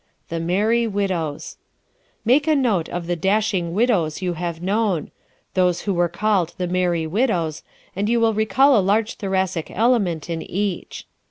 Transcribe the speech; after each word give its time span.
The 0.29 0.39
"Merry 0.39 0.87
Widows"¶ 0.87 1.57
Make 2.25 2.47
a 2.47 2.55
note 2.55 2.89
of 2.89 3.05
the 3.05 3.15
"dashing 3.15 3.71
widows," 3.75 4.19
you 4.19 4.33
have 4.33 4.59
known 4.59 5.11
those 5.53 5.81
who 5.81 5.93
were 5.93 6.09
called 6.09 6.55
"the 6.57 6.65
merry 6.65 7.05
widows" 7.05 7.61
and 7.95 8.09
you 8.09 8.19
will 8.19 8.33
recall 8.33 8.75
a 8.75 8.81
large 8.81 9.13
Thoracic 9.17 9.69
element 9.69 10.27
in 10.27 10.41
each. 10.41 11.05